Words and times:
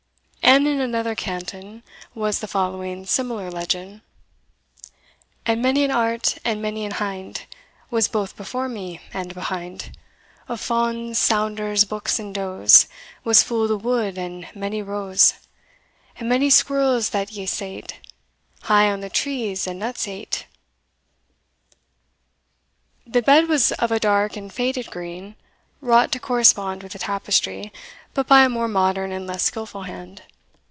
And 0.43 0.67
in 0.67 0.81
another 0.81 1.15
canton 1.15 1.81
was 2.13 2.39
the 2.39 2.47
following 2.47 3.05
similar 3.05 3.49
legend: 3.49 4.01
And 5.45 5.61
many 5.61 5.85
an 5.85 5.91
hart 5.91 6.39
and 6.43 6.61
many 6.61 6.83
an 6.83 6.91
hind, 6.91 7.43
Was 7.89 8.09
both 8.09 8.35
before 8.35 8.67
me, 8.67 8.99
and 9.13 9.33
behind. 9.33 9.97
Of 10.49 10.59
fawns, 10.59 11.17
sownders, 11.19 11.85
bucks 11.85 12.19
and 12.19 12.35
does, 12.35 12.89
Was 13.23 13.43
full 13.43 13.65
the 13.65 13.77
wood 13.77 14.17
and 14.17 14.45
many 14.53 14.81
roes, 14.81 15.35
And 16.17 16.27
many 16.27 16.49
squirrels 16.49 17.11
that 17.11 17.29
ysate 17.29 17.93
High 18.63 18.91
on 18.91 18.99
the 18.99 19.09
trees 19.09 19.65
and 19.65 19.79
nuts 19.79 20.05
ate. 20.05 20.47
The 23.07 23.21
bed 23.21 23.47
was 23.47 23.71
of 23.73 23.89
a 23.89 24.01
dark 24.01 24.35
and 24.35 24.51
faded 24.51 24.91
green, 24.91 25.35
wrought 25.79 26.11
to 26.11 26.19
correspond 26.19 26.83
with 26.83 26.91
the 26.91 26.99
tapestry, 26.99 27.71
but 28.13 28.27
by 28.27 28.43
a 28.43 28.49
more 28.49 28.67
modern 28.67 29.13
and 29.13 29.25
less 29.25 29.43
skilful 29.43 29.83
hand. 29.83 30.23